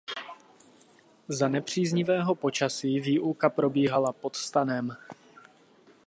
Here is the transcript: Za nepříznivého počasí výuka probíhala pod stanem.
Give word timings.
Za 1.27 1.47
nepříznivého 1.47 2.35
počasí 2.35 2.99
výuka 2.99 3.49
probíhala 3.49 4.13
pod 4.13 4.35
stanem. 4.35 4.95